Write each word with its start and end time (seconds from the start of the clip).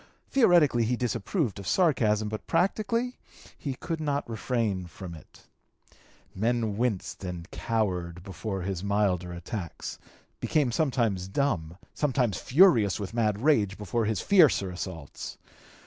Theoretically 0.31 0.83
he 0.85 0.95
disapproved 0.95 1.59
of 1.59 1.67
sarcasm, 1.67 2.27
but 2.27 2.47
practically 2.47 3.19
he 3.55 3.75
could 3.75 4.01
not 4.01 4.27
refrain 4.27 4.87
from 4.87 5.13
it. 5.13 5.43
Men 6.33 6.75
winced 6.75 7.23
and 7.23 7.47
cowered 7.51 8.23
before 8.23 8.63
his 8.63 8.83
milder 8.83 9.31
attacks, 9.31 9.99
became 10.39 10.71
sometimes 10.71 11.27
dumb, 11.27 11.77
sometimes 11.93 12.37
furious 12.37 12.99
with 12.99 13.13
mad 13.13 13.43
rage 13.43 13.77
before 13.77 14.05
his 14.05 14.21
fiercer 14.21 14.71
assaults. 14.71 15.37